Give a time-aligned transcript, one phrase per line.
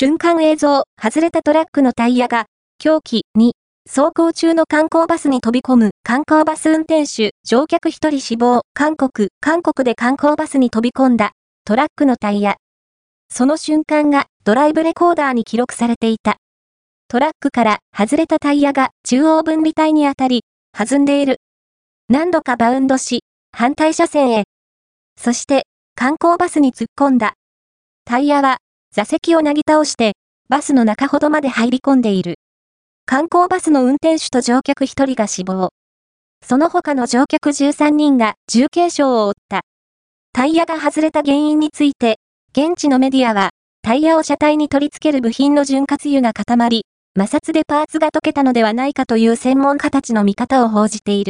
[0.00, 2.46] 瞬間映像、外れたトラックのタイヤが、
[2.78, 11.32] 狂気に、走行中の観光バスに飛び込む観光バス運転手、乗客一人死亡、韓国、韓国で観光バスに飛び込んだ
[11.64, 12.58] トラックのタイヤ。
[13.28, 16.36] その瞬間がドライブレコーダーに記録されていた。
[17.08, 21.38] トラックから外れたタイヤが中央分離帯に当たり、弾んでいる。
[22.08, 24.44] 何度かバウンドし、反対車線へ。
[25.20, 27.34] そして、観光バスに突っ込んだ。
[28.04, 28.58] タイヤは、
[28.98, 30.14] 座席をなぎ倒して、
[30.48, 32.34] バスの中ほどまで入り込んでいる。
[33.06, 35.68] 観光バスの運転手と乗客1人が死亡。
[36.44, 39.60] その他の乗客13人が重軽傷を負った。
[40.32, 42.16] タイヤが外れた原因について、
[42.50, 43.50] 現地のメディアは、
[43.82, 46.82] タイヤを車体に取り付ける部品の潤滑油が固まり、
[47.16, 51.26] 摩擦でパーツが溶けたのではないかという専門家たちの見方を報じている。